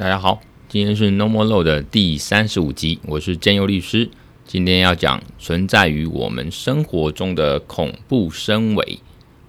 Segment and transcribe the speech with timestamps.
[0.00, 4.08] 大家好，今天是 No More Law 的第三十五集，我是建佑律师。
[4.46, 8.98] 今天要讲存在于我们生活中的恐怖深伪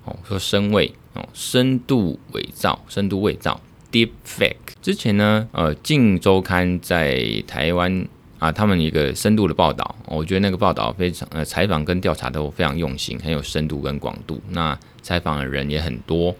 [0.03, 3.61] 哦，说深伪哦，深度伪造、深度伪造
[3.93, 4.73] （Deep Fake）。
[4.81, 8.05] 之前呢，呃，《镜周刊》在台湾
[8.37, 14.41] 啊，他们一个深度的报道，我觉得那个报道非常呃，采访跟调查都非常用心，很有深度跟广度。
[14.49, 16.35] 那采访的人也很多。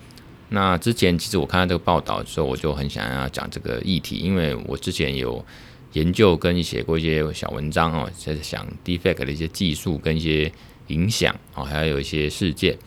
[0.54, 5.44] 那之前其实我看到这个报道的时候，我就很想要讲这个议题，因为我之前有
[5.94, 10.52] 研究跟写过一些小文章哦，在想 Deepfake 的一些技术跟一些
[10.88, 12.78] 影响哦，还有一些事件，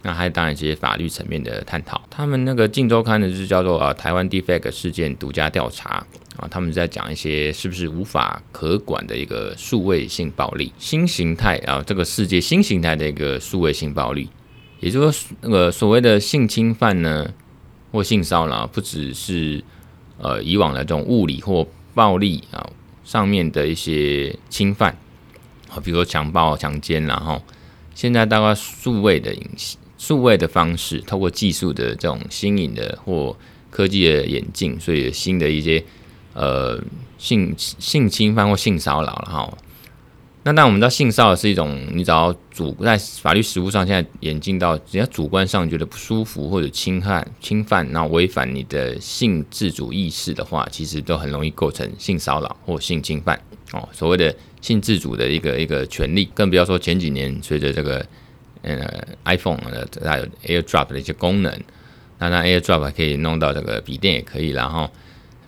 [0.00, 2.00] 那还当然一些法律层面的探讨。
[2.08, 6.06] 他们那个《镜周刊》呢，就是叫做啊台湾 Deepfake 事件独家调查
[6.38, 14.30] 啊，他们在讲一些是不是无法可管的一个数位性暴力新形态啊，这个世界新形态的一个数位性暴力。
[14.80, 17.32] 也就是说，那个所谓的性侵犯呢，
[17.92, 19.62] 或性骚扰，不只是
[20.18, 22.68] 呃以往的这种物理或暴力啊
[23.04, 24.96] 上面的一些侵犯
[25.68, 27.42] 啊，比如说强暴、强奸，然后
[27.94, 29.48] 现在大概数位的影
[29.98, 33.36] 数位的方式，透过技术的这种新颖的或
[33.70, 35.84] 科技的演进，所以新的一些
[36.32, 36.82] 呃
[37.18, 39.58] 性性侵犯或性骚扰了哈。
[40.42, 53.38] 那当，我们知道性骚扰是一种，你只要主在法律实务上，现在演进到只要主观上觉得不舒服或者侵害、侵犯，然后违反你的性自主意识的话，其实都很容易构成性骚扰或性侵犯
[53.72, 53.86] 哦。
[53.92, 58.06] 所谓的性自主的一个一个权利，更不要说前几年随着这个
[58.62, 58.88] 呃
[59.24, 61.52] iPhone 的它有 AirDrop 的一些功能，
[62.18, 64.90] 那那 AirDrop 可以弄到这个笔电也可以，然后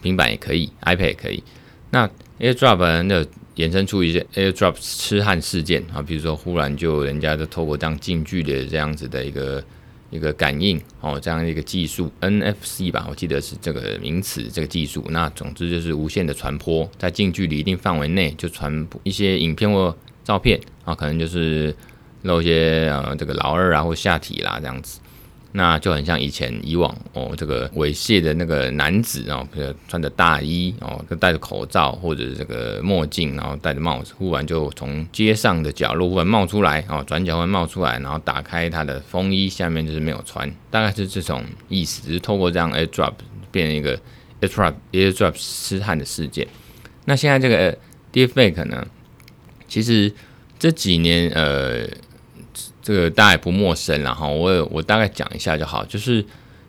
[0.03, 1.43] 平板也可以，iPad 也可以。
[1.89, 2.06] 那
[2.39, 3.27] AirDrop 的
[3.57, 9.63] 衍生出一些 AirDrop 痴汉事件啊，比如说忽然就人家就透过这样近距离这样子的一个
[10.11, 15.05] 一个感应哦，这样一个技术 NFC 吧，我记得是这个名词，这个技术。
[15.11, 21.75] 那总之就是无线的传播，在近距离一定范围内就传播一些影片或照片啊，可能就是
[22.23, 25.01] 露一些呃这个老二啊或下体啦这样子。
[25.55, 43.13] 那就很像以前以往哦，这个猥亵的那个男子哦，比如穿着大衣哦，戴着口罩或者这个墨镜，然后戴着帽子，忽然就从街上的角落忽然冒出来哦，转角会冒出来，然后打开他的风衣，下面就是没有穿，大概是这种意思，只是透过这样 AirDrop
[43.51, 44.01] 变成一个
[44.41, 46.49] AirDrop air drop 失汉的事件。
[47.05, 47.77] 那现在这个
[48.11, 48.87] Deepfake 呢，
[49.69, 50.11] 其实
[50.59, 51.87] 这几年呃。
[52.82, 56.25] 这个大家也不陌生，然后我我大概讲一下就好，就是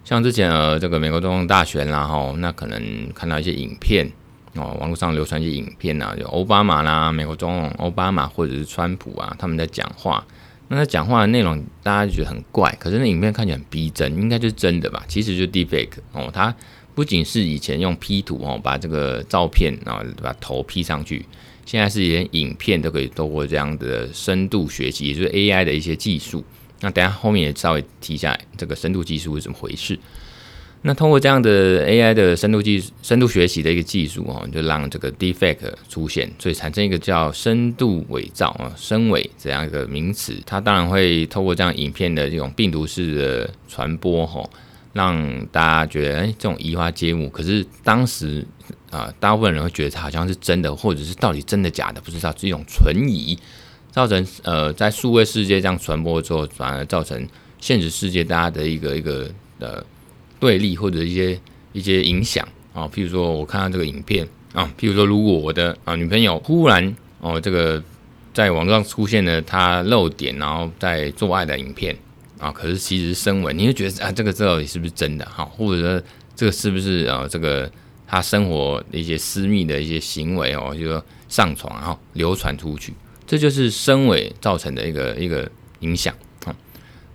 [0.06, 4.08] 像之前呃这个美国总统大选，然后那可能看到一些影片
[4.54, 10.24] 哦，网络上流传一些影片呐，就奥巴马啦，美国总统奥巴马或者是川普啊，他们在讲话，
[10.68, 15.04] 那他讲话的内容大家觉得很怪，可是那影片看起来很逼真，应该就是真的吧？
[15.08, 16.54] 其实就 Deepfake 哦，它
[16.94, 21.26] 不仅是以前用 P 图哦，把这个照片啊把头 P 上去。
[21.66, 26.44] 现在是连影片都可以透过这样的深度学习，也就是 AI 的一些技术。
[26.82, 29.98] 那等下后面也稍微提一下这个深度技术是怎么回事。
[30.82, 40.38] 那通过这样的 AI 的深度技深度学习的一个技术哦，就让这个 defect 出现，所以产生一个叫深度伪造啊、深伪这样一个名词。
[40.46, 44.44] 它当然会透过这样影片的这种病毒式的传播哈。
[44.92, 47.28] 让大家觉得，哎，这种移花接木。
[47.30, 48.46] 可是当时
[48.98, 53.38] 啊、大部分人会觉得它好像是真的，或者是到底真的假的，不知道是一种存疑，
[53.92, 57.28] 造成呃，在数位世界这样传播之后，反而造成
[57.60, 59.84] 现实世界大家的一个一个呃
[60.40, 61.40] 对立或者一些
[61.72, 62.88] 一些影响啊。
[62.88, 67.82] 譬如说，我看到这个影片啊，譬如说，如果我的啊女朋友忽然哦，这个
[68.34, 71.98] 在网上出现了她露点，然后在做爱的影片。
[72.40, 75.24] 啊，可是其实是声纹，你会觉得啊，这个这到底是不是真的？
[75.26, 76.04] 哈，或者说
[76.36, 77.26] 这个是不是啊？
[77.26, 77.72] 这个
[78.08, 82.94] 他生活的一些私密的一些行为哦，就说上床然后流传出去，
[83.26, 86.14] 这就是声伪造成的一个一个影响
[86.46, 86.56] 啊。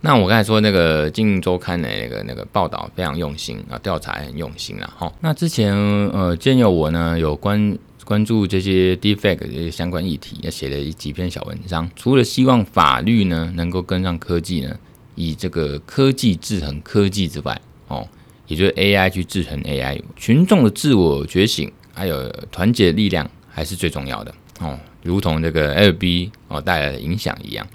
[0.01, 5.11] 那我刚才说那个《经营周刊》的那个那个报道非常用心啊，调查也很用心了哈。
[5.21, 11.89] 那之前呃，建友我呢有关关注这些 Deepfake 这些相关议题，也写了几篇小文章。
[11.95, 14.77] 除了希望法律呢能够跟上科技呢。
[15.15, 18.07] 以这个科技制衡科技之外，哦，
[18.49, 24.77] 也就是 AI 去制衡 AI，群众的自我觉醒还有团结力量还是最重要的哦。
[25.03, 27.65] 如同这个 LB 哦带来的影响一样，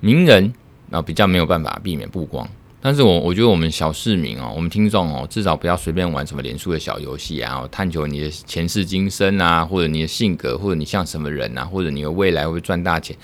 [0.00, 0.50] 名人
[0.90, 2.48] 啊比较没有办法避免曝光，
[2.80, 13.14] 但是我我觉得我们小市民哦，我们听众哦，至少不要随便玩什么脸书的小游戏啊，探求你的前世今生啊，或者你的性格，或者你像什么人啊，或者你的未来会赚大钱。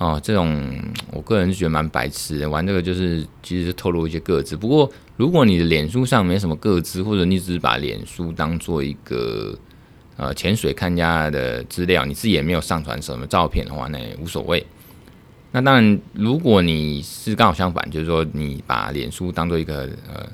[0.00, 0.80] 哦，这种
[1.10, 2.48] 我个人是觉得蛮白痴的。
[2.48, 4.56] 玩这个就是其实是透露一些个资。
[4.56, 9.58] 不过如果你的脸书上没什么个资，或者你只是把脸书当做一个
[10.16, 14.64] 呃潜水看家的资料，你自己也没有上传什么照片的话，那也无所谓。
[15.50, 20.24] 那当然，如果你是刚好相反，就是说你把脸书当做一个呃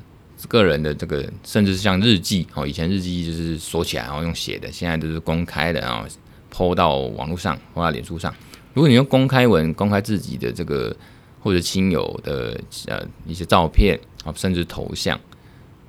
[0.47, 6.07] 个人的这个，甚至是像日记哦，以前日记就是锁起来然后用写的，现在都是公开的，然后
[6.53, 8.35] po 到网络上，或到脸书上。
[8.75, 10.95] 如果你用公开文公开自己的这个
[11.41, 15.19] 或者亲友的呃一些照片啊，甚至头像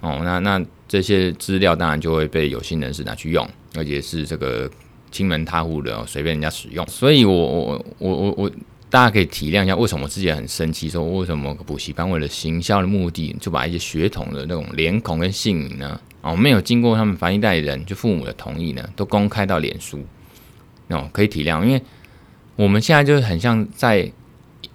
[0.01, 4.69] 哦，那那这些资料当然就会被有心人士拿去用，而且是这个
[5.11, 6.85] 亲门踏户的随便人家使用。
[6.87, 8.51] 所以我我我我我
[8.87, 20.05] 大家可以体谅一下，为什么我自己很生气，说为什么补习班为了行销的目的，就把一些学童的那种脸孔跟姓名呢，哦，没有经过他们法定代人就父母的同意呢，都公开到脸书
[20.89, 21.81] 哦，可以体谅，因为。
[22.55, 24.11] 我们现在就是很像在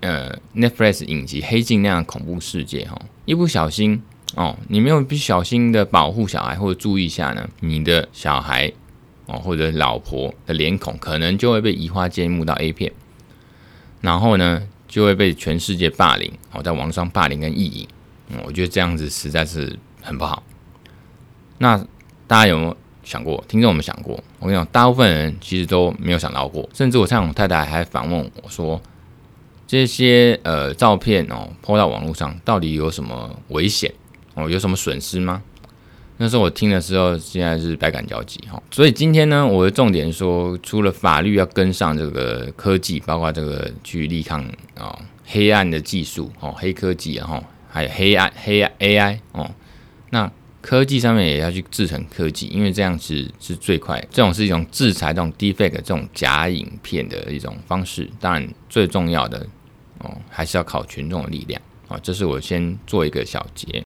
[0.00, 4.02] 呃 Netflix 影集《黑镜》那样恐怖世界哈，一不小心
[4.34, 8.70] 哦，你没有不小心的保护小孩或者注意一下呢，你的小孩
[9.26, 12.92] 哦或者老婆的脸孔可能就会被移花接木到 A 片，
[14.00, 17.88] 然后呢就会被全世界霸凌哦，在网上霸凌跟意淫，
[18.28, 20.42] 嗯，我觉得这样子实在是很不好。
[21.58, 21.78] 那
[22.26, 22.76] 大家有没有？
[23.02, 24.22] 想过，听众有没有想过？
[24.38, 26.68] 我跟你讲，大部分人其实都没有想到过。
[26.74, 28.80] 甚至我像我太太还反问我说
[29.66, 33.92] ：“这些呃照片哦，po 到网络上，到底有什么危险
[34.34, 34.48] 哦？
[34.48, 35.42] 有什么损失吗？”
[36.18, 38.62] 那时候我听的时候，现在是百感交集哈。
[38.70, 44.44] 所以今天呢，我的重点说，除了法律要跟上这个科技，包括这个去力抗
[44.78, 49.50] 啊黑暗的技术哦，黑科技然后还有黑暗黑 AI 哦，
[50.10, 50.30] 那。
[50.62, 53.98] 科技上面也要去制成科技，因为这样子是最快。
[54.10, 58.08] 这种是一种制裁这种 deepfake 这种假影片的一种方式。
[58.20, 59.46] 当然，最重要的
[60.00, 61.98] 哦，还是要靠群众的力量啊。
[62.02, 63.82] 这是我先做一个小结。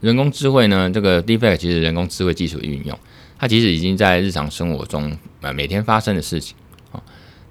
[0.00, 2.96] 人工智慧呢，这个 deepfake 其实人工智慧技术运用，
[3.36, 6.56] 它其实已经在日常生活中呃每天发生的事情。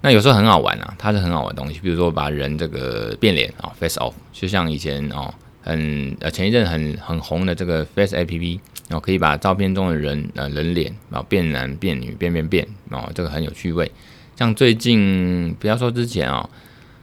[0.06, 1.80] 那有时候很好玩啊，它是很好玩的东西。
[1.80, 13.90] 比如说把人这个变脸啊，face off，就像以前哦，很呃前一阵很很红的这个 face app，然后可以把照片中的人呃人脸然后变男变女变变变哦，这个很有趣味。
[14.36, 16.48] 像最近不要说之前哦，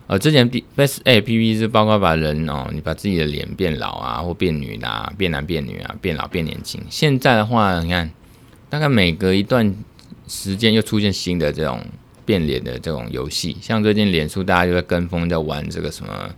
[0.07, 6.79] 呃之前 face app 是包括把人哦，你把自己的脸变老啊或变女啊，变男变女啊，变老变年轻。
[6.89, 8.09] 现在的话，你看
[8.69, 9.75] 大概每隔一段
[10.25, 11.85] 时间又出现新的这种。
[12.25, 16.29] 变脸的这种游戏，像最近脸书大家就在跟风，在玩这个什么，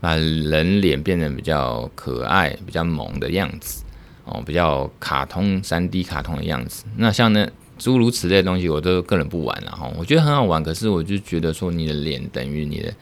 [0.00, 3.82] 把人脸变得比较可爱、比较萌的样子
[4.24, 6.84] 哦，比较卡通、三 D 卡通的样子。
[6.96, 7.48] 那像呢
[7.78, 9.90] 诸如此类的东西，我都个人不玩了哈。
[9.98, 12.94] 我觉得很好玩，可是我就觉得说，你的脸等于你的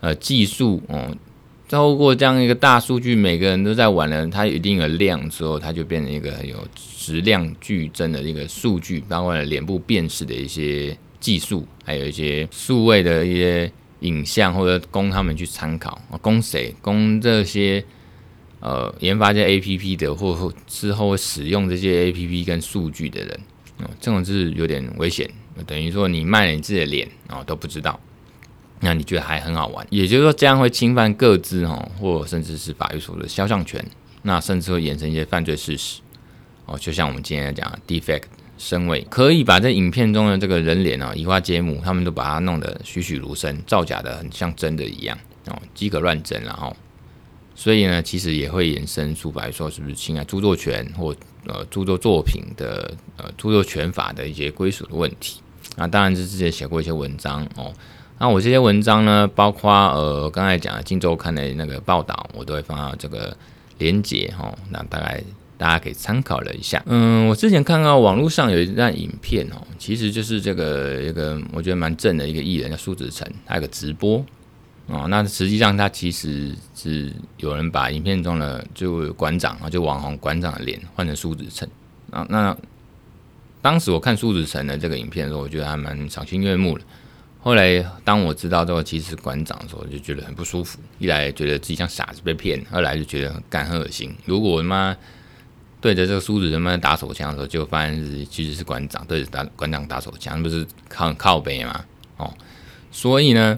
[0.00, 1.16] 呃技术哦，
[1.68, 10.96] 透过这样一个大数据，每个人都在玩了，它一定的量之后，它就变成一个有质量剧增的一个数据，包括脸部辨识的一些。
[11.26, 16.72] 技术还有一些数位的一些影像，或者供他们去参考，供谁？
[16.80, 17.84] 供这些
[18.60, 23.40] 呃研发这些 A P P 的，或之后使用这些 A P P 跟数据的人，
[23.78, 25.28] 哦，这种是有点危险。
[25.66, 27.98] 等于说你卖了你自己的脸哦都不知道，
[28.78, 29.84] 那你觉得还很好玩？
[29.90, 33.84] 也就是说这样会侵犯各自哦，或甚至是法律所的肖像权，
[34.22, 36.02] 那甚至会衍生一些犯罪事实
[36.66, 38.22] 哦，就像我们今天讲 defect。
[38.58, 46.74] 身位可以把这影片中的这个人脸啊移花接木，他们都把它弄得栩栩如生，造假的很像真的一样哦，机可乱真，然后
[47.54, 51.14] 所以呢，其实也会衍生出来说是不是侵害著作权或
[51.46, 55.40] 呃著作作品的呃著作权法的一些归属的问题。
[55.76, 57.72] 那当然是之前写过一些文章哦，
[58.18, 63.36] 那我这些文章呢，包括呃刚才讲的《镜周刊》的那个报道，我都会放到这个
[63.78, 65.22] 连结哦，那大概。
[65.58, 66.82] 大家可以参考了一下。
[66.86, 74.24] 嗯，我之前看到网络上有一段影片哦，其实就是这个一个我觉得蛮正的一个艺人叫苏子成，他有个直播
[74.86, 75.06] 哦。
[75.08, 81.68] 那实际上他其实是有人把影片中的就馆长啊，就网红馆长的脸换成苏子成
[82.10, 82.26] 啊。
[82.28, 82.56] 那
[83.62, 86.84] 当时我看苏子成的这个影片的时候，我觉得还蛮赏心悦目的。
[87.40, 90.80] 后来当我知道这个其实馆长的时候，就觉得很不舒服。
[90.98, 94.12] 一来觉得自己像傻子被骗，二来就觉得很干很恶心。
[94.24, 94.96] 如果我他妈
[95.86, 101.84] 对着这个梳子人们打手枪的时候，就发现是其实是馆长对着打馆长打手枪，不是靠靠北吗？
[102.16, 102.34] 哦，
[102.90, 103.56] 所以呢，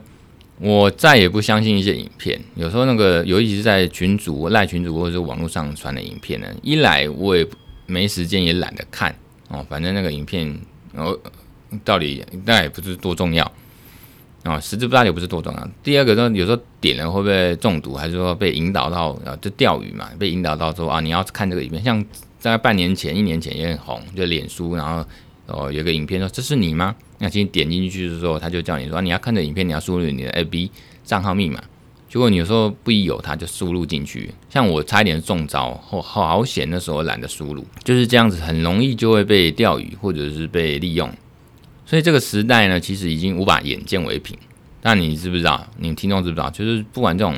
[0.58, 2.38] 我再也不相信一些影片。
[2.54, 7.48] 有时候那个，尤其是在群主、赖群主或者是网络上传的影片呢，一来我也
[7.86, 9.14] 没时间，也懒得看
[9.48, 9.64] 哦。
[9.70, 10.54] 反正那个影片，
[10.92, 11.18] 哦，
[11.82, 13.50] 到底那也不是多重要
[14.44, 15.68] 啊，实质不大也不是多重要。
[15.82, 19.36] 第二个说，有时候点了会不会中毒，还是说被引导到啊？
[19.40, 22.02] 就钓鱼嘛，被引导到说啊，你要看这个影片，像
[22.40, 25.04] 大概半年前、一年前也很红，就脸书，然后
[25.46, 26.94] 哦有个影片说这是你吗？
[27.18, 30.70] 那其实点进去的时候，他就叫你说、你要看这影片，你要输入你的 A B
[31.04, 31.60] 账号密码。
[32.08, 34.32] 结果你有时候不一有他，就输入进去。
[34.48, 41.12] 像我差一点中招，后好险那时候懒得输入，就是这样子，很容易就会被钓鱼或者是被利用。
[41.88, 44.36] 所以这个时代呢，其实已经无法眼见为凭。
[44.82, 45.66] 但你知不知道？
[45.78, 46.50] 你听众知不知道？
[46.50, 47.34] 就是不管这种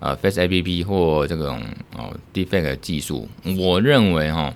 [0.00, 1.62] 呃 Face APP 或这种
[1.96, 4.52] 哦 Deepfake 技术，我认为哈，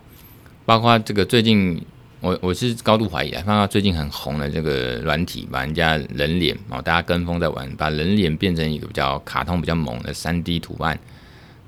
[0.66, 1.80] 包括这个最近。
[2.22, 11.00] 我我是高度怀疑啊，看到最近很红的这个软体，把人家人脸哦，大家跟风在玩，把人脸变成一个比较卡通、比较萌的三 D 图案。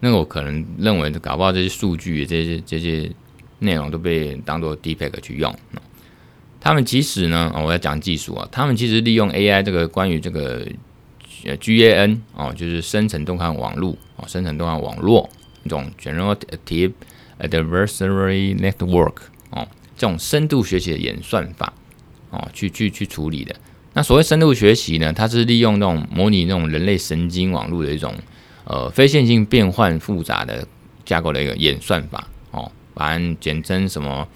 [0.00, 3.10] 那我可能认为，搞不好这些数据、这些这些
[3.60, 5.50] 内容都被当做 Deepfake 去用。
[6.62, 10.64] 他们其实呢，我要讲技术啊，他们其实利用 AI 这个关于这个
[11.44, 15.28] GAN 哦，就是生成动态网络哦，生成动态网络
[15.64, 16.92] 这种 Generative
[17.40, 19.14] Adversary Network
[19.50, 19.66] 哦。
[19.96, 21.72] 这种深度学习的演算法，
[22.30, 23.52] 哦，去去去处理的。
[23.94, 28.14] 那所谓深度学习呢，它是利用那种模拟那种人类神经网络的一种
[28.62, 30.64] 呃非线性变换复杂的
[31.04, 34.28] 架构的一个演算法，哦，把它简称什么？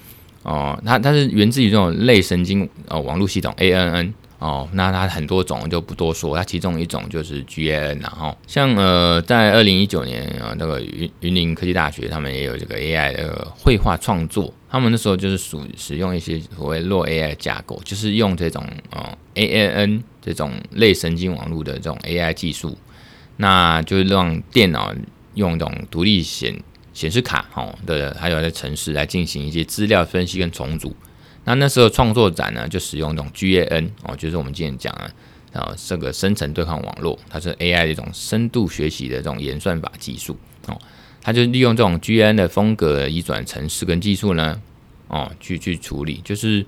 [0.46, 4.12] 哦，它它是源自于这种类神经呃网络系统 ANN。
[4.38, 22.76] 哦，那它很多种就不多说，它其中一种就是 GAN，然后像呃，在二零一九年啊，那个云云林科技大学他们也有这个 AI 的绘画创作，他们那时候就是属使用一些所谓弱 AI 架构，就是用这种呃 ANN 这种类神经网络的这种 AI 技术，
[23.38, 24.94] 那就是让电脑
[25.32, 26.54] 用这种独立显
[26.96, 30.96] 显示卡哦的，还有在程式来进行一些资料分析跟重组。
[31.44, 40.38] 那那时候创作展呢，就使用这种 GAN 哦，就是我们今天讲的啊，这个生成对抗网络，它是 AI 的一种深度学习的这种演算法技术
[40.68, 40.80] 哦，
[41.20, 44.58] 它就利用这种 GAN 的风格移转程式跟技术呢，
[45.08, 46.64] 哦，去去处理，就是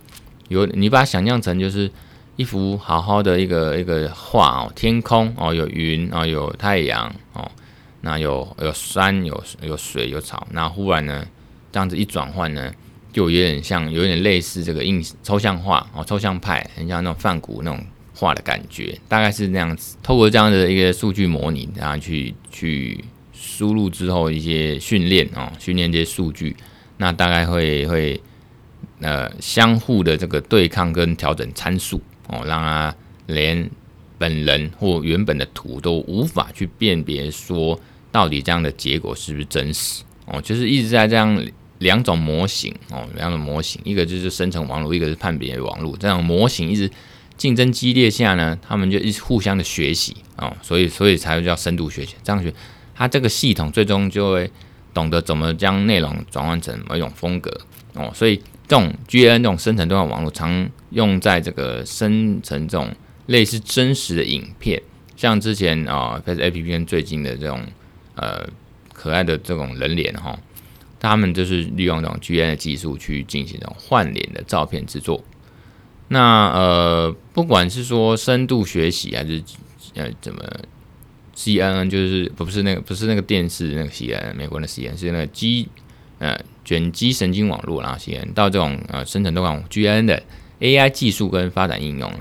[0.48, 1.90] 有你把它想象成就是
[2.36, 7.50] 一幅好好的一个一个画哦，天空哦，有云哦，有太阳哦，
[8.08, 11.28] 那有有山有有水有草，那忽然呢，
[11.70, 12.72] 这样子一转换呢。
[13.10, 17.82] 就有点像，有点类似这个印抽象画哦，抽象派，很像那种梵谷那种
[18.14, 19.96] 画的感觉，大概是那样子。
[20.02, 26.54] 透过这样的一个数据模拟，然后去去输入之后一些训练哦，训练这些数据，
[26.98, 28.20] 那大概会会
[29.00, 32.94] 呃相互的这个对抗跟调整参数哦，让它
[33.26, 33.68] 连
[34.18, 37.80] 本人或原本的图都无法去辨别说
[38.12, 41.42] 到底这样的结果是不是真实哦，就是一直在这样。
[41.78, 45.96] 两种模型哦，两种模型，一个就是生成网络，一个是判别网络。
[45.96, 46.90] 这样模型一直
[47.36, 52.16] 竞争激烈下呢，他们就一直互相的学习哦，所以所以才会叫深度学习。
[52.24, 52.52] 这样学，
[52.96, 54.50] 它这个系统最终就会
[54.92, 57.48] 懂得怎么将内容转换成某一种风格
[57.94, 58.10] 哦。
[58.12, 58.36] 所以
[58.66, 62.92] 这种 G N 这种生成对抗网络常用在这个生成这种
[63.26, 64.82] 类似真实的影片，
[65.16, 67.62] 像之前啊 Face APP 跟最近的这种
[68.18, 68.46] 呃
[68.92, 70.38] 可爱的这种人脸哈。
[71.00, 75.22] 他们就是利用这种 G N 的技术去进行这种换脸的照片制作。
[76.08, 79.40] 那呃，不管是说深度学习还是
[79.94, 80.42] 呃怎么
[81.36, 85.68] CNN，就是不是那个不是那个电视那个 cn 美国的 cn 是那个机
[86.18, 90.20] 呃卷积神经网络，然后 cn 到这种呃生成这种 G N 的
[90.58, 92.12] AI 技术跟发展应用，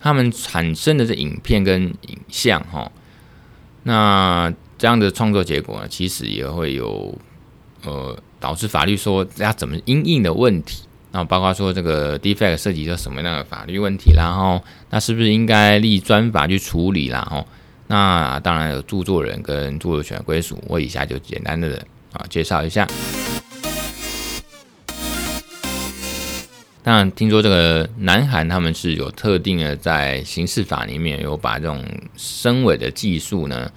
[0.00, 2.90] 他们产生的这影片跟影像哈，
[3.82, 4.50] 那
[4.82, 7.16] 这样的创作结果呢，其实也会有。
[7.84, 17.26] 呃，导致法律说要怎么因应的问题，然后包括说这个 defect 涉及到什么样的法律问题，然后那是不是应该立专法去处理，啦？
[17.28, 17.44] 吼
[17.88, 22.86] 那当然有著作人跟著作权归属，我以下就简单的啊介绍一下。
[26.84, 31.84] 当然听说这个南韩他们是有特定的在刑事法里面有把这种
[32.16, 33.68] 深伪的技术呢。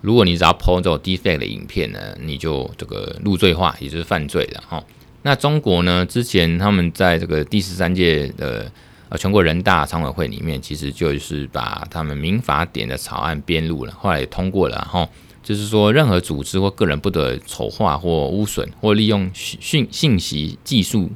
[0.00, 4.82] 如果你只要 PO 这种 defect 的影片呢，你就这个入罪化，也就是犯罪了哈。
[5.22, 8.70] 那中国呢，之前他们在这个第十三届的
[9.08, 15.08] 呃全国人大常委会里面，其实就是把他们民法典的草案编入了，后来也通过了哈。
[15.42, 21.10] 就是说，任何组织或个人不得丑化或污损或利用讯信息技术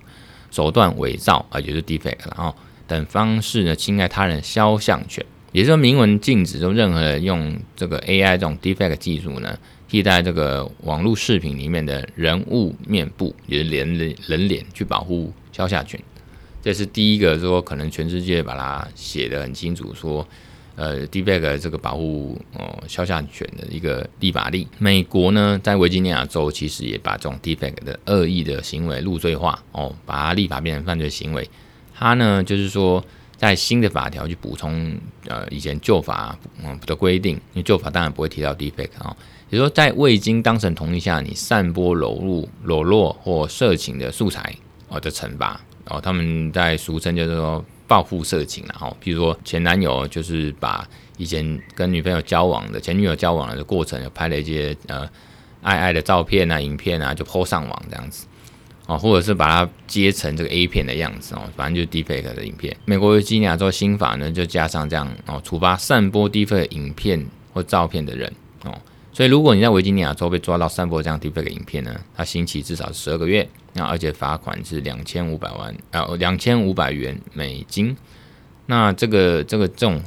[0.50, 2.54] 手段伪造啊，也就是 Deepfake 然后
[2.86, 5.24] 等方式呢，侵害他人肖像权。
[5.52, 16.00] 也就是说明文禁止，说任何人用这个 AI 这种 Deepfake 技术呢，替代这个网络视频里面的人物面部，也就是人人脸去保护肖像权。
[16.62, 20.26] 这是第一个说可能全世界把它写得很清楚说。
[20.74, 31.46] 呃，Deepfake 这个保护哦肖像权的一个立法例，美国呢在维吉尼亚州其实也把这种 Deepfake 的恶意的行为入罪化哦，把它立法变成犯罪行为。
[31.94, 33.04] 它呢就是说
[33.42, 34.96] 在新的法条去补充
[35.26, 39.16] 呃以前旧法嗯的规定，因为旧法当然不会提到 Deepfake 哦，
[39.50, 44.54] 也就是说在未经当事人同意下，你散播裸露裸露或色情的素材
[44.88, 47.64] 哦的惩罚哦，他们在俗称就是说。
[47.88, 55.06] 报复色情，然后比如说前男友就是把以前跟女朋友交往的前女友交往的过程，拍了一些呃
[55.60, 58.26] 爱爱的照片啊、影片啊，就 po 上网这样子
[58.92, 62.76] 哦，或者是把它接成这个 A 片的样子哦，反正就是 Deepfake 的影片。
[62.84, 68.30] 美国维吉尼亚州新法呢，就加上这样哦，处罚散播 Deepfake 影片或照片的人
[68.64, 68.78] 哦。
[69.14, 73.48] 所以如果你在维吉尼亚州被抓到散播这样 Deepfake 影片呢，它刑期至少十二个月。
[73.74, 77.96] 那而且罚款是两千五百万啊，两千五百元美金。
[78.66, 79.98] 那这个这个这种，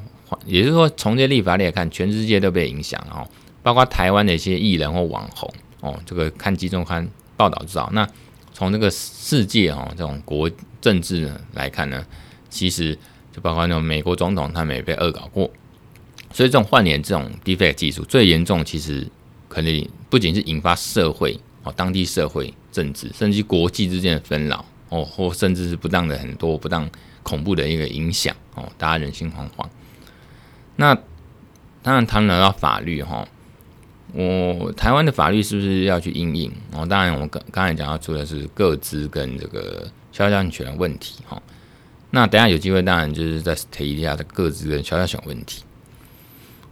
[0.45, 3.27] 也就是说，从这立法来看，全世界都被影响哦，
[3.63, 5.51] 包括台湾的一些艺人或网红
[5.81, 5.99] 哦。
[6.05, 7.89] 这个看集中刊报道知道。
[7.91, 8.07] 那
[8.55, 10.49] 从这个世界哦，这种国
[10.81, 12.03] 政治呢来看呢，
[12.49, 12.97] 其实
[13.31, 15.51] 就包括那种美国总统他们也被恶搞过。
[16.33, 19.07] 所以这种换脸这种 Deepfake 技术最严重，其实
[19.47, 22.51] 可能不仅是引发社会哦，当地社会。
[22.75, 26.89] 政治甚至国际之间的纷扰哦，或甚至是不当的很多不当
[27.23, 29.65] 恐怖的一个影响哦，大家人心惶惶。
[30.75, 30.93] 那
[31.81, 33.25] 当然谈到法律哈，
[34.15, 36.85] 我台湾的法律是不是要去应应哦？
[36.85, 41.41] 当然，我刚刚才讲到，除了是个资跟这个肖像权问题哈。
[42.11, 45.63] 那等下有机会，当然就是再提一下这个资跟肖像权问题。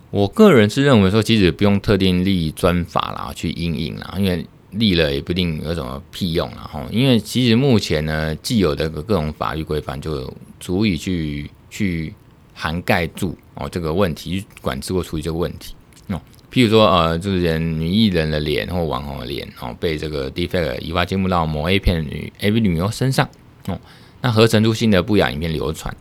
[0.09, 4.45] 我个人是认为说，其实不用特定立专法啦去应应啦，因为。
[4.73, 12.11] 立了也不一定有什么屁用啦哈，因为其实目前呢，既有的各种法律规范就足以去去
[12.55, 15.75] 涵盖住哦这个问题，管制或处理这个问题
[16.07, 16.21] 哦。
[16.51, 23.27] 譬如说呃，就是人女艺人的脸或网红的脸哦，被这个 defect 移花接木到某 A 片女 AV 女优身上
[23.67, 23.79] 哦，
[24.21, 25.95] 那合成出新的不雅影片流传，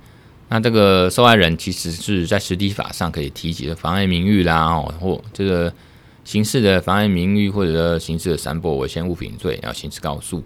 [0.48, 5.72] 那这个受害人其实是在实体法上可以提起的妨碍名誉啦哦，或这个。
[6.24, 10.40] 刑事的妨碍名誉，或者说刑事的散播危险物品罪，然后刑事告诉。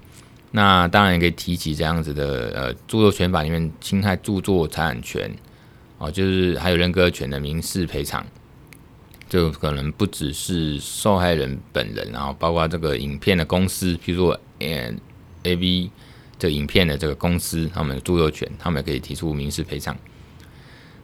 [0.52, 5.30] 那当然也可以提起这样子的呃著作权法里面侵害著作财产权
[5.98, 8.26] 哦，就是还有人格权的民事赔偿，
[9.28, 14.40] 就可能不只是受害人本人，然后包括这个影片的公司，譬如说
[15.42, 15.90] AV
[16.38, 19.96] 这影片的这个公司，他们的著作权，他们也可以提出民事赔偿。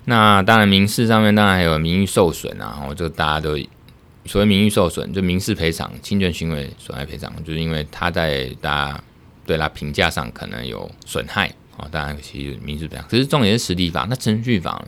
[0.04, 3.58] 那当然民事上面当然还有名誉受损啊，然后就大家都。
[4.24, 9.04] 所谓名誉受损，就民事赔偿、侵权行为损害赔偿，就是因为他在大家
[9.44, 13.04] 对他评价上可能有损害啊，当然其实民事赔偿。
[13.08, 14.80] 可是重点是实体法，那程序法？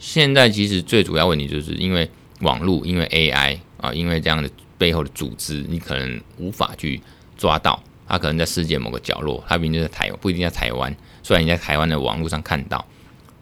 [0.00, 2.10] 现在其实最主要问题就是因为
[2.42, 7.00] 网络，因为 AI 啊，因为这样的背后的组织，你可能无法去
[7.36, 12.84] 抓到，他可能在世界某个角落，他明明在台，不一定在台湾，虽然你在台湾的网络上看到。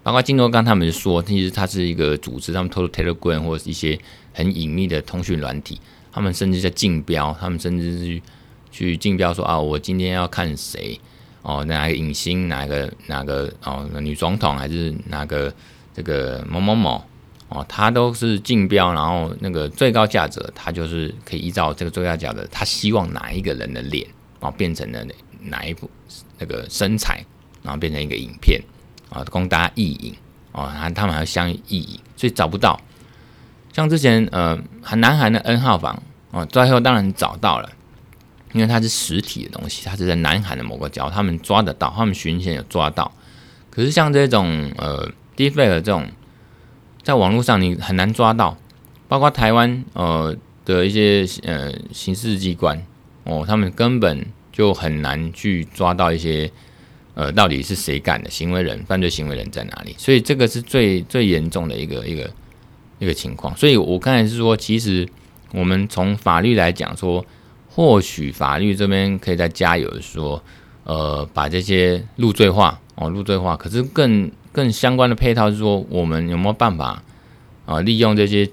[0.02, 3.98] 包括金多刚他们说，其实它是一个组织，他们偷偷 Telegram 或者一些
[4.32, 5.78] 很隐秘的通讯软体，
[6.10, 8.22] 他们甚至在竞标，他们甚至是
[8.70, 10.98] 去竞标说啊，我今天要看谁
[11.42, 15.52] 哦，哪个影星，哪个哪个哦，女总统还是哪个
[15.94, 17.04] 这个某某某
[17.50, 24.06] 哦，他都是竞标，然后那个最高价者，他就是可以依照这个最高价的，他希望哪一个人的脸
[24.40, 25.04] 哦变成了
[25.42, 25.90] 哪一部
[26.38, 27.22] 那个身材，
[27.62, 28.58] 然后变成一个影片。
[29.10, 30.14] 啊，供大家意淫
[30.52, 32.80] 哦，他他们还要相意淫，所以找不到。
[33.72, 37.68] 像之前呃，很南韩的 N 号房哦，最后当然找到了，
[38.52, 43.10] 因为它是实体的东西，它是在南韩的某个角，他们抓得到，他们巡线有抓到。
[43.68, 46.08] 可是像这种呃 d e f a k 这种，
[47.02, 48.56] 在网络上你很难抓到，
[49.08, 52.80] 包括台湾呃的一些呃刑事机关
[53.24, 56.50] 哦，他们根本就很难去抓到一些。
[57.14, 58.30] 呃，到底是谁干的？
[58.30, 59.94] 行为人、犯罪行为人在哪里？
[59.98, 62.30] 所以这个是最最严重的一个一个
[63.00, 63.54] 一个情况。
[63.56, 65.06] 所以我刚才是说，其实
[65.52, 67.22] 我们从法律来讲说，
[67.68, 70.42] 或许法律这边可以再加油说，
[70.84, 73.56] 呃，把这些入罪化哦，入罪化。
[73.56, 77.02] 可是更更相关的配套是说，我们有没有办法
[77.66, 78.50] 啊、利用这些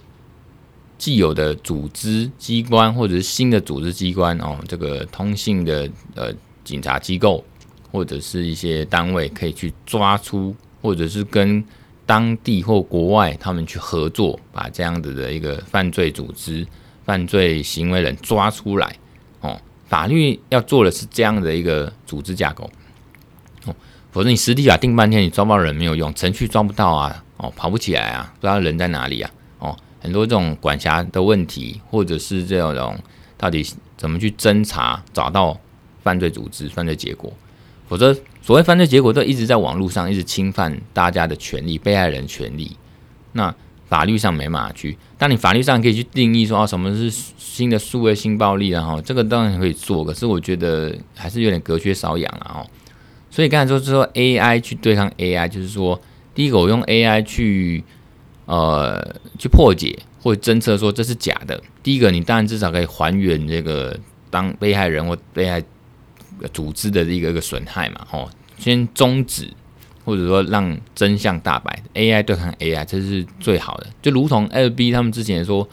[0.98, 6.34] 既有的组织机关或者是新的组织机关哦，这个通信的呃
[6.64, 7.44] 警察机构。
[7.90, 11.64] 或者是一些单位可以去抓出，或者是跟
[12.06, 16.68] 当地或国外他们去合作，把这样子的一个犯罪组织、
[17.06, 18.94] 犯罪行为人抓出来。
[19.40, 19.58] 哦，
[19.88, 22.70] 法律要做的是这样的一个组织架构。
[24.18, 32.98] 否则你实体卡订半天，你抓不到人没有用，程序抓不到啊，哦，跑不起来啊，不知道人在哪里啊，哦，很多这种管辖的问题，或者是这种
[33.38, 33.64] 到底
[33.96, 35.56] 怎么去侦查找到
[36.02, 37.32] 犯罪组织、犯罪结果，
[37.88, 42.76] 否则所谓犯罪结果都一直在网络上一直侵犯大家的权利、被害人权利，
[43.34, 43.54] 那。
[43.88, 52.68] 法律上没办法去，但你法律上可以去定义说啊，什么是新的数位性暴力，然后这个当然可以做，可是我觉得还是有点隔靴搔痒了哦。
[53.38, 56.02] 所以刚才说说 AI 去对抗 AI，就是说，
[56.34, 57.84] 第一个我用 AI 去
[58.46, 61.62] 呃去破解或者侦测说这是假的。
[61.84, 63.96] 第一个，你当然至少可以还原这个
[64.32, 65.64] 当被害人或被害
[66.52, 69.48] 组织的一个一个损害嘛，哦，先终止。
[70.04, 73.88] 或者说让真相大白，AI 对抗 AI，这是最好的。
[74.02, 75.70] 就如同 LB 他们之前说，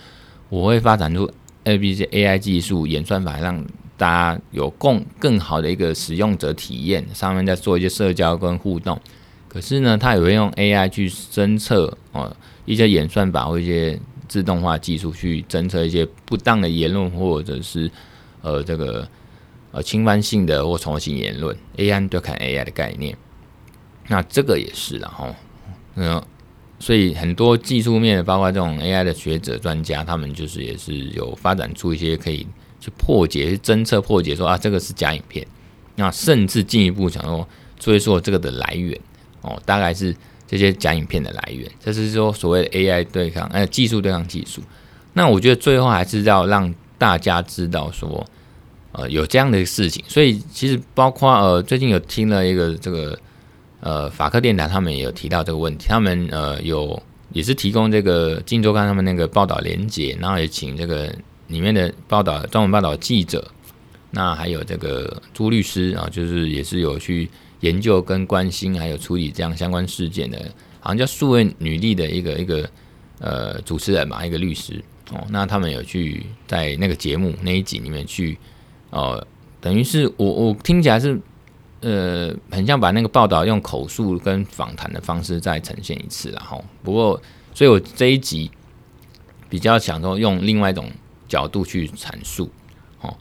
[0.51, 1.31] 我会发展出
[1.65, 3.65] LB 这 AI 技术演算法，让
[3.97, 9.01] 大家有更更好的一个使用者体验，上面在做一些社交跟互动。
[9.49, 17.91] 可是呢，他也会用 AI 去侦测哦一些演算法或一些自动化技术去侦测一些不当的言论，或者是
[18.43, 19.07] 呃这个
[19.71, 21.57] 呃侵犯性的或重新言论。
[21.77, 23.17] AI 就看 AI 的概念。
[24.09, 25.35] 那这个也是了哈，
[25.95, 26.23] 嗯，
[26.79, 32.47] 所以很多技术面，包括这种 AI 的学者专家，他们就是也是有发展出一些可以
[32.85, 35.47] 去破解、去侦测、破解说啊，这个是假影片。
[35.97, 38.99] 那甚至进一步想说，追溯这个的来源
[39.41, 40.15] 哦，大概是
[40.47, 41.71] 这些假影片的来源。
[41.83, 44.61] 这是说所谓的 AI 对抗，哎，技术对抗技术。
[45.13, 48.27] 那我觉得最后还是要让大家知道说，
[48.93, 50.05] 呃，有这样的事情。
[50.07, 53.19] 所以其实包括呃，最近有听了一个这个。
[53.81, 61.15] 呃，法客电台他们也有提到这个问题，他们呃有也是提供这个《金周刊》他们那个报道连结，然后也请这个
[61.49, 63.47] 里面的报道专门报道记者，
[64.11, 67.29] 那还有这个朱律师啊，就是也是有去
[67.61, 70.39] 研究跟关心，还有处理这样相关事件的，
[70.81, 72.69] 好像叫数位女力的一个一个
[73.19, 78.39] 呃主持人吧，一个律师哦，那他们有去在那个节目那一集里面去，
[78.91, 79.27] 呃，
[79.61, 81.21] 等于是我我听起来是。
[81.81, 87.21] 呃，很像把那个报道用口述跟访谈的方式再呈现一次，然后不过，
[87.53, 88.51] 所以我这一集
[89.51, 90.91] 比较想说用另外一种
[91.35, 92.51] 角度去阐述。
[93.01, 93.15] 哦，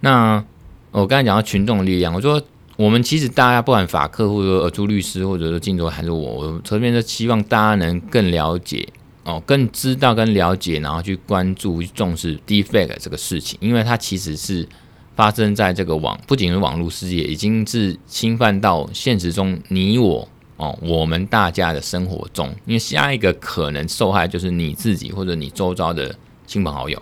[0.00, 0.42] 那
[0.90, 2.42] 我刚才讲到群众的力量，我说
[2.76, 8.88] 我们其实大家不管法客或者说朱律师，或者说镜周还是我，我这边是希望大家能更了解
[9.24, 14.66] 哦，更知道跟了解，然后去关注、去重视 defect 这个事情，因为它其实是。
[15.14, 22.48] 发生在这个网，不仅是网络世界，已经是侵犯到现实中你我哦，我们大家的生活中。
[22.64, 27.00] 因为下一个可能受害就是你自己或者你周遭的亲朋好友，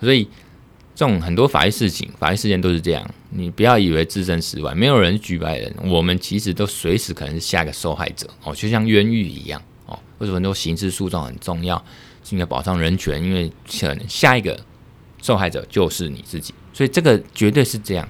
[0.00, 0.28] 所以
[0.94, 3.08] 这种很多法律事情、法律事件都是这样。
[3.30, 9.98] 你不要以为置身事外，没有人局外人，我们其实都随时可能是下一个受害者哦，就像冤狱一样哦。
[10.18, 11.76] 为什么说刑事诉讼很重要？
[12.24, 14.58] 是因为保障人权，因为可能下一个
[15.22, 16.54] 受害者就是你自己。
[16.72, 18.08] 所以这个绝对是这样，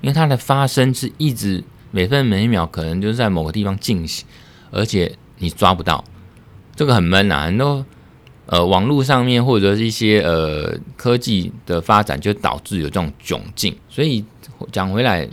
[0.00, 4.26] 因为它的发生是一直每分每秒可能就是在某个地方进行，
[4.70, 6.04] 而且你抓不到，
[6.74, 7.44] 这个很闷啊。
[7.44, 7.84] 很多
[8.52, 13.74] 呃网络上面或者是一些呃科技的发展，就导致有这种窘境。
[13.88, 14.22] 所以
[14.70, 15.26] 讲回来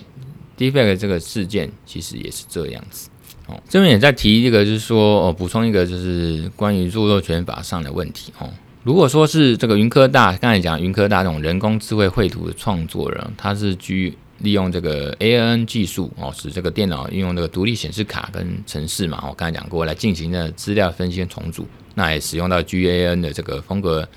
[0.57, 3.09] ，Deepfake 这个事件其实也是这样子。
[3.47, 8.49] 哦，这边也在提一个，就是说哦，补充一个，就是关于著作权法上的问题哦。
[8.83, 21.67] 如果说是这个云科大，刚才讲云科大这种人工智慧绘图的创作人，他是居利用这个 A N 技术哦，使这个电脑运用这个独立显示卡跟程式嘛，我刚才讲过来进行的资料分析重组，
[21.99, 24.07] 那也使用到 GAN 的这个风格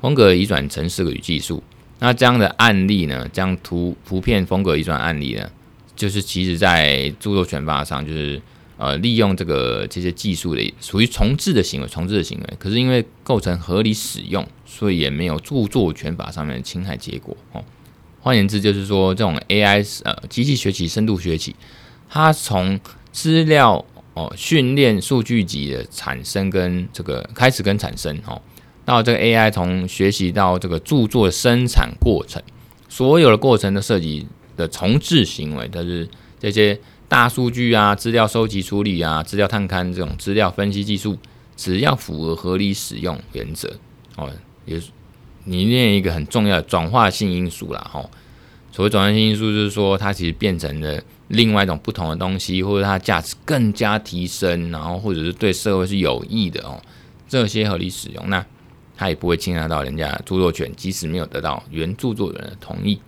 [0.00, 1.62] 风格移转程式与技术。
[1.98, 5.50] 那这样的案例呢，这样图图片风格移转案例呢，
[5.96, 8.40] 就是其实在著作权法上就是。
[8.76, 17.36] 呃，利用这个这些技术的属于重制的行为，重制的行为，可是因为构成合理使用，所以也没有著作权法上面的侵害结果。
[17.52, 17.64] 哦，
[18.20, 21.54] 换言之，就是说这种 AI 呃机器学习、深度学习，
[22.10, 22.78] 它从
[23.12, 23.82] 资料
[24.14, 28.40] 哦训练数据集的产生跟这个开始跟产生哦，
[28.84, 32.42] 到这个 AI 从学习到这个著作生产过程，
[32.88, 36.08] 所有的过程的涉及的重制行为，都是
[36.40, 36.80] 这些。
[37.06, 41.16] 大数据啊，资料收集处理啊，资料探勘这种资料分析技术，
[41.54, 43.70] 只要符合合理使用原则
[44.16, 44.28] 哦，
[44.64, 44.88] 也是
[45.44, 47.88] 你念一个很重要的转化性因素啦。
[47.92, 48.10] 吼，
[48.74, 56.82] 所谓转换性因素，就是说它其实变成了另外一种不同的东西，或者它价值更加提升，然后或者是对社会是有益的哦。
[57.28, 58.44] 这些合理使用，那
[58.96, 62.98] 它也不会侵害到人家著作权，即使没有得到原著作人的同意。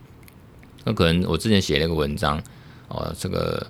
[0.85, 2.41] 那可能我之前写了一个文章
[2.87, 3.67] 哦，这个。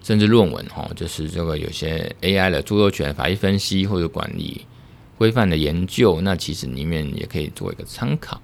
[0.00, 4.64] 甚至论文哦，就是这个有些 AI 的著作权法律分析或者管理
[5.18, 8.40] 规范的研究，那其实里面也可以做一个参考。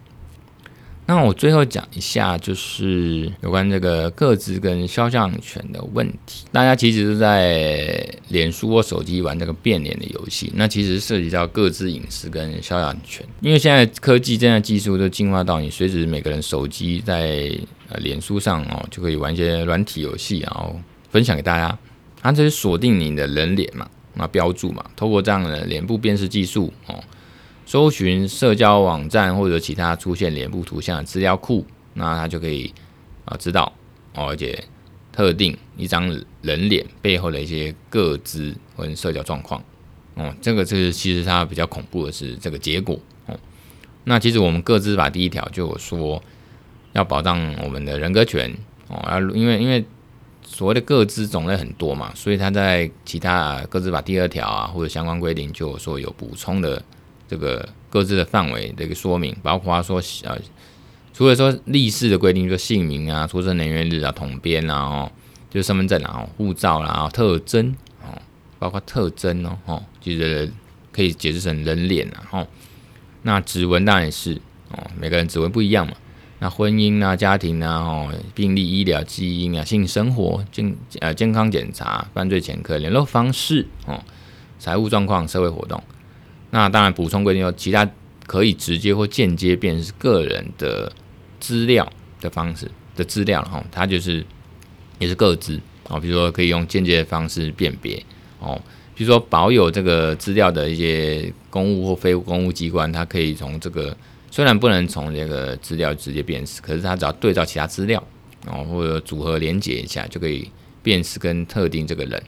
[1.07, 6.47] 那我最后讲一下，就是有关这个个资跟肖像权的问题。
[6.51, 13.25] 大家其实都在脸书或手机玩这个变脸的游戏，那其实涉及到个资隐私跟肖像权。
[13.41, 17.55] 因为现在科技现在技术都进化到你随时每个人手机在
[17.91, 20.75] 呃脸书上哦，就可以玩一些软体游戏，然后
[21.11, 21.79] 分享给大家。
[22.23, 27.05] 它这是锁定你的人脸嘛，那标注嘛，透过这样的脸部辨识技术哦。
[27.67, 32.73] 搜寻社交网站或者其他出现脸部图像的资料库，那他就可以
[33.25, 33.73] 啊知道
[34.15, 34.63] 哦，而且
[35.11, 36.09] 特定一张
[36.43, 39.63] 人脸背后的一些个资或社交状况
[40.15, 43.39] 哦，这个是其实它比较恐怖的是这个结果哦。
[44.05, 46.23] 那其实我们个资法第一条就有说
[46.93, 48.55] 要保障我们的人格权
[48.89, 49.83] 哦，啊，因为因为
[50.43, 56.83] 所谓的个资种类很多嘛，所以它在其他个资法第二条啊或者相关规定就有说有补充的。
[57.29, 60.39] 这个各自的范围的一个说明，包括说呃，
[61.13, 65.13] 除了说例示的规定，就姓名啊、出生年月日啊、统编啊，哦，
[65.51, 68.21] 就是身份证啊、护照啦、啊、特征哦，
[68.59, 70.53] 包括特征哦，哦，就是
[70.93, 72.47] 可以解释成人脸啊，哦，
[73.23, 74.35] 那指纹当然是
[74.71, 75.95] 哦，每个人指纹不一样嘛。
[76.41, 84.03] 那婚姻啊、家庭啊、哦，病历、医疗、基因啊、性生活、健呃健康检查、犯罪前科、联络方式哦、
[84.59, 85.83] 财务状况、社会活动。
[86.55, 87.85] 那当然，补充规定有其他
[88.29, 90.91] 可以直接或间接辨识个人的
[91.41, 91.85] 资料
[92.21, 94.25] 的方式的资料哈，它就是
[95.01, 98.01] 也是个资哦，比如说可以用间接的方式辨别
[98.39, 98.55] 哦，
[98.95, 103.97] 比如说保有这个资料的一些公务或非公务机关，它可以从这个
[104.31, 108.01] 虽然不能从这个资料直接辨识，可是它只要对照其他资料
[108.47, 110.49] 哦，或者组合连接一下，就可以
[110.85, 112.23] 辨识跟特定这个人。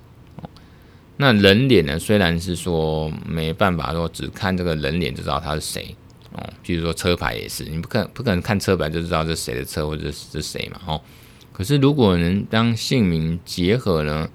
[1.19, 1.99] 那人脸呢？
[1.99, 5.97] 虽然是说没办法说只看这个人脸就知道他是谁
[6.33, 11.01] 哦，譬如说车牌也是，你不可不可能看车牌就知道这是谁的车或者是谁嘛哦。
[11.55, 14.29] 可是如果能当姓名结合呢，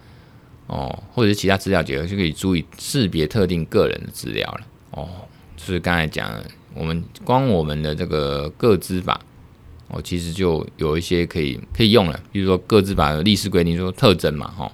[0.66, 5.08] 哦，或者是其他资料结合，就可以足以识别特定个人的资料了哦。
[5.56, 6.34] 就是刚才讲，
[6.74, 9.22] 我们光我们的这个个资法
[9.90, 14.72] 哦，其实就有一些可以可以用了，比如说个资法的历史规定说特征嘛，哈。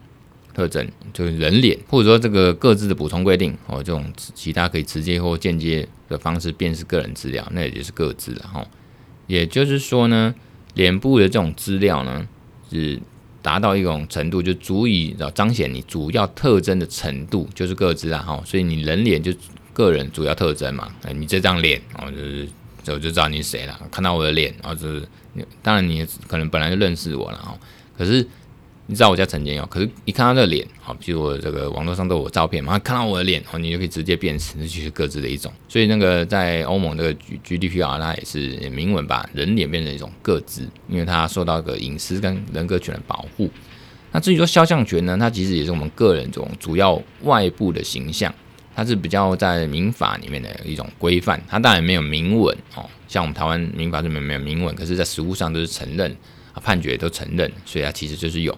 [0.58, 8.66] 特征就是人脸，或者说这个各自的补充规定哦，这种其他可以直接或间接的方式辨识个人资料，那也就是各自了哈。
[9.28, 10.34] 也就是说呢，
[10.74, 12.28] 脸部的这种资料呢，
[12.72, 13.00] 是
[13.44, 18.42] 达到一种程度，就足以彰显你主要特征的程度，就是各自了哈。
[18.44, 19.32] 所以你人脸就
[19.74, 22.48] 个人主要特征嘛，你这张脸哦，就是
[22.82, 23.80] 就就知道你是谁了。
[23.92, 25.08] 看到我的脸啊，就是
[25.62, 27.56] 当然你可能本来就认识我了哈，
[27.96, 28.28] 可是。
[28.90, 35.52] 你知道我叫陈建佑，可是一看到这个脸，好，比如我这个网络上都有我照片嘛，看到我的脸，哦，你就可以直接辨识，那就是个资的一种。
[35.68, 43.50] 所以那个在欧盟这个 G G D P R，它也是明文把人脸变成一种个资，因为它受到一个隐私跟人格权的保护。
[44.14, 48.34] 那至于说肖像权呢，它其实也是我们个人这种主要外部的形象，
[48.74, 51.44] 它是比较在民法里面的一种规范。
[51.46, 56.10] 它当然没有明文哦，像我们台湾民法里面没有明文，可是在实务上都是承认
[56.54, 58.58] 啊，判决都承认，所以它其实就是有。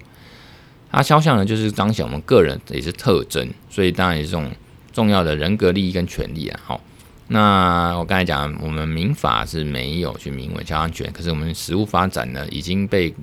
[0.92, 4.50] 它肖像呢，就是彰显我们个人也是特征，所以当然也是这种
[4.92, 6.60] 重要的人格利益跟权利啊。
[6.64, 6.82] 好，
[7.28, 13.14] 那我刚才讲，我们民法是没有去明文肖像权，可是我们实务发展呢，已经被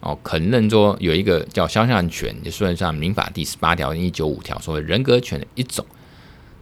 [0.00, 5.84] 哦肯认说有一个叫肖像权，也算上民法第十八条、一九五条所谓人格权的一种。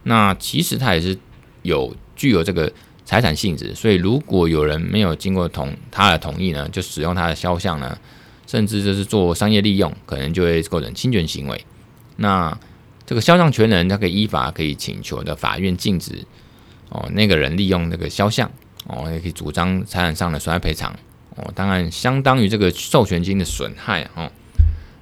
[0.03, 1.17] 那其实它也是
[1.63, 2.71] 有具有这个
[3.03, 7.97] 财产性质，所以如果有人没有经过同他的同意呢，就使用他的肖像呢。
[8.55, 11.65] 甚至就是做商业利用，可能就会构成侵权行为。
[12.15, 12.57] 那
[13.05, 16.25] 这个肖像权人，他可以依法可以请求的法院禁止
[16.87, 18.49] 哦，那个人利用那个肖像
[18.87, 20.89] 哦，也可以主张财产上的损害赔偿
[21.35, 21.51] 哦。
[21.53, 24.31] 当然，相当于这个授权金的损害哦。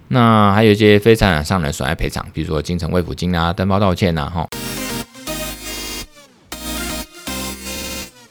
[0.08, 4.48] 那还有一些非财产上的损害赔偿，比如说精神慰抚金啊、登报道歉啊，哈。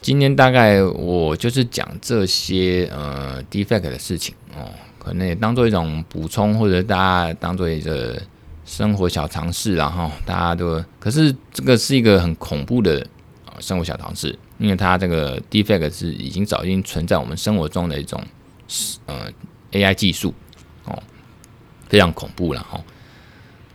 [0.01, 4.69] 今天大概我就是讲这些呃 defect 的事情哦。
[5.05, 8.23] 可能也当做一种补充，或者大家当做一个
[8.65, 13.05] 生活小常识，然后大家都，可是这个是一个很恐怖的
[13.45, 18.23] 啊生活小常识，因为它这个 defect 是已经早已经存在我们生活中的一种
[19.07, 19.29] 呃
[19.73, 20.33] AI 技术
[20.85, 21.03] 哦，
[21.89, 22.81] 非常恐怖了哈。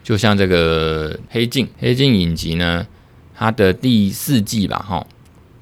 [0.02, 2.88] 就像这个黑镜，黑镜影集呢，
[3.36, 5.06] 它的第四季吧哈，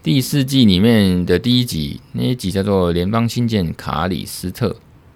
[0.03, 4.75] 第四季里面的第一集，那一集叫做联邦新舰卡里斯特。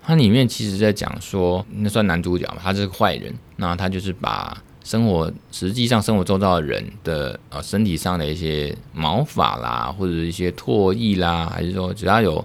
[0.09, 12.43] 它里面其实在讲说，那算男主角嘛，他是个坏人，那他就是把生活实际上生活周遭的人的呃身体上的一些毛发啦，或者一些唾液啦，还是说只要有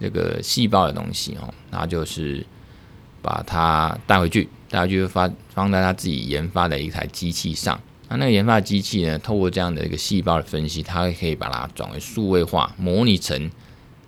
[0.00, 2.42] 这个细胞的东西哦，那就是
[3.20, 7.78] 把它带回去，带回去发放在他自己研发的一台机器上。
[8.08, 13.50] 那那个研发机器呢，透过这样的一个细胞的分析，它可以把它转为数位化，模拟成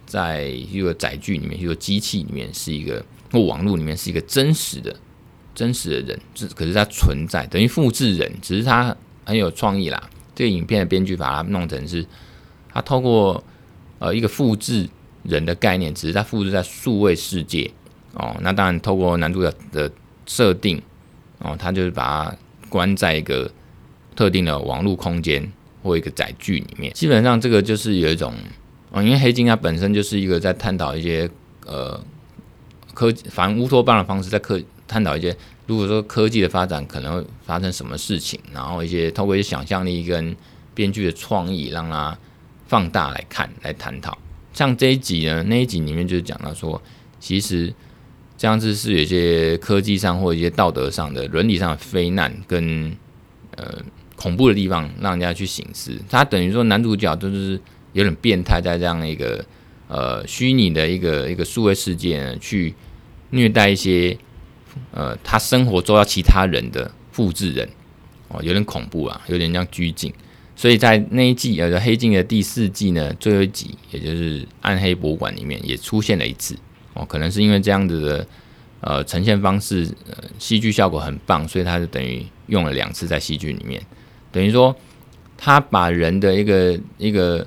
[0.09, 4.93] 在一个载具里面，一个机器里面是一个或网络里面是一个真实的。
[5.55, 10.09] 真实的人，这可是它存在，等于复制人，只是它很有创意啦。
[10.33, 12.07] 这个影片的编剧把它弄成是，
[12.73, 13.43] 他透过
[13.99, 14.89] 呃一个复制
[15.25, 17.69] 人的概念，只是他复制在数位世界
[18.15, 18.37] 哦。
[18.41, 19.91] 那当然，透过男主角的
[20.27, 20.81] 设定
[21.41, 22.37] 哦，他就是把它
[22.69, 23.51] 关在一个
[24.15, 25.51] 特定的网络空间
[25.83, 26.93] 或一个载具里面。
[26.93, 28.33] 基本上，这个就是有一种
[28.91, 31.31] 哦，因为黑金它本身就是一个在探讨一些
[31.67, 32.01] 呃
[32.95, 34.61] 科技，反正乌托邦的方式在科。
[34.91, 40.35] 探讨一些，如果说科技的发展可能会发生什么事情，然后一些透过一些想象力跟
[40.73, 42.19] 编剧的创意，让它
[42.67, 44.17] 放大来看来探讨。
[44.55, 46.81] 像这一集呢，那一集里面就是讲到说，
[47.21, 47.71] 其实
[48.39, 52.91] 这样子是有一些科技上或一些道德上的伦理上的非难跟
[53.57, 53.75] 呃
[54.17, 56.01] 恐怖的地方，让人家去醒思。
[56.09, 57.61] 他等于说男主角就是
[57.93, 59.45] 有点变态，在这样一个
[59.89, 62.75] 呃虚拟的一个一个数位世界呢，去
[63.31, 64.17] 虐待一些。
[64.93, 67.69] 呃，他生活中要其他人的复制人
[68.29, 70.13] 哦，有点恐怖啊，有点像拘禁。
[70.55, 76.57] 所以在那一季呃，黑镜的第四季呢，最后一集，也就是暗黑博物馆里面也出现了一次
[76.95, 78.27] 哦，可能是因为这样子的
[78.81, 83.83] 呃呈现方式，呃，戏剧效果很棒，所以他就等于用了两次在戏剧里面，
[84.31, 84.77] 等于说
[85.37, 87.45] 他把人的一个一个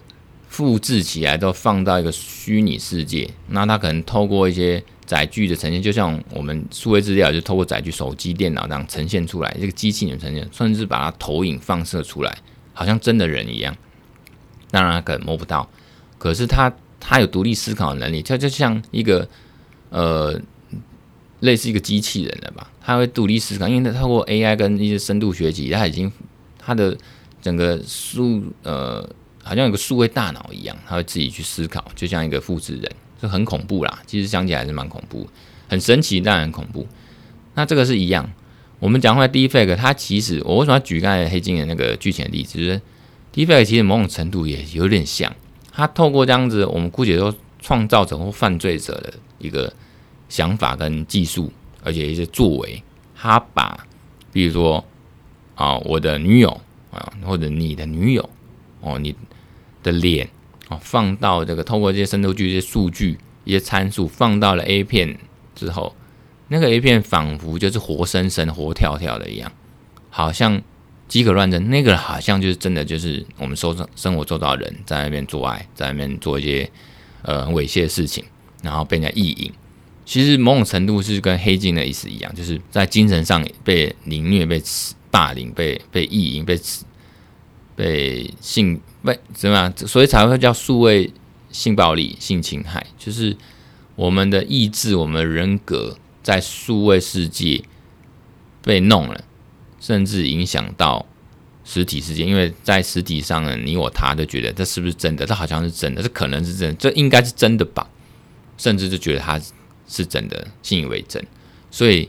[0.52, 4.84] 复制起来都放到一个虚拟世界，那他可能透过一些。
[5.04, 9.54] 载具的呈现，就像我们数位资料，就透过载具、手机、电脑这样呈现出来。
[9.60, 12.34] 这个机器人呈现，甚至把它投影放射出来，
[12.72, 13.76] 好像真的人一样。
[14.70, 15.70] 当然，可能摸不到，
[16.18, 19.28] 可是他他有独立思考的能力，它就像一个
[19.90, 20.40] 呃
[21.42, 22.72] 类似一个机器人了吧？
[22.80, 26.10] 他会独立思考，因为他透过 AI 跟一些深度学习，他已经
[26.58, 26.98] 他的
[27.42, 29.06] 整个数呃
[29.43, 32.91] 好像有个数位大脑一样，他会自己去思考，就像一个复制人。
[33.21, 35.30] 就很恐怖啦，其实想起来还是蛮恐怖，
[35.69, 36.88] 很神奇，但很恐怖。
[37.54, 38.27] 那这个是一样，
[38.80, 42.58] 我们讲回来，Deepfake 它其实我为什么要举刚才黑镜的那个剧情的例子？
[42.58, 42.82] 就是
[43.32, 45.32] Deepfake 其实某种程度也有点像，
[45.71, 49.71] 它透过这样子，我们姑且说创造者或犯罪者的一个
[50.27, 52.82] 想法跟技术，而且一些作为，
[53.15, 53.86] 他把
[54.34, 54.84] 比如说
[55.54, 58.27] 啊，我的女友啊，或者你的女友
[58.80, 59.15] 哦，你
[59.84, 60.30] 的脸
[60.70, 60.80] 哦。
[60.82, 65.17] 放到这个，透过这些深度剧、这些数据、一些参数，放到了 A 片
[65.56, 65.96] 之后，
[66.50, 69.52] 那个 A 片仿佛就是活生生、活跳跳的一样，
[70.10, 70.62] 好像
[71.08, 71.70] 饥渴乱真。
[71.70, 76.70] 那个好像就是真的，就是我们生生活做到人在那边做爱，在那边做一些
[77.24, 78.24] 呃猥亵的事情，
[78.63, 79.52] 然后被人家意淫。
[80.06, 84.62] 其实某种程度是跟黑镜的意思一样，就是在精神上被凌虐、被
[85.10, 86.60] 霸凌、被被意淫、被
[87.76, 88.80] 被性。
[89.04, 89.74] 为，怎么样？
[89.88, 91.12] 所以才会叫数位
[91.52, 93.36] 性暴力、性侵害，就是
[93.96, 97.64] 我们的意志、我们的人格在数位世界
[98.64, 99.24] 被弄了，
[99.80, 101.06] 甚至影响到
[101.64, 102.24] 实体世界。
[102.26, 105.26] 因为在实体上呢，你我他都觉得这是不是真的？
[105.26, 107.88] 这好像是真的，这可能是真的，这应该是真的吧？
[108.58, 109.42] 甚至就觉得他
[109.88, 111.26] 是真的，信以为真，
[111.72, 112.08] 所以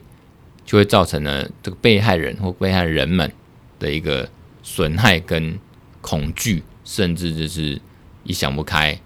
[0.66, 3.32] 就会造成了这个被害人或被害人们
[3.78, 4.28] 的一个
[4.62, 5.58] 损害跟
[6.02, 6.62] 恐惧。
[6.84, 7.80] 甚至就是
[8.24, 8.98] 一想不开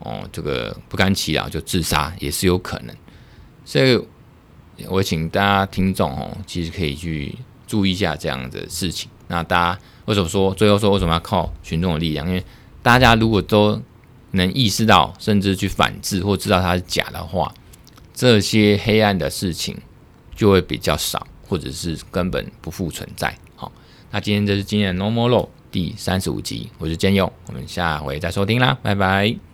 [0.00, 2.96] 哦，这个不甘其扰就自杀也是有可能。
[3.64, 4.02] 所以，
[4.88, 9.10] 我请大家听众哦，其实可以去注意一下这样的事情。
[9.28, 12.26] 那大家为什么说最后说为什么要靠群众的力量？
[12.26, 12.44] 因为
[12.82, 13.80] 大家如果都
[14.32, 17.52] 能意识到，甚至去反制或知道它是假的话，
[18.14, 19.76] 这些黑暗的事情
[20.34, 23.36] 就会比较少，或者是根本不复存在。
[23.54, 23.70] 好，
[24.10, 25.48] 那今天就是今天的 Normal Law。
[25.70, 29.49] 第三十五集，我是建佑，我们下回再收听啦，拜拜。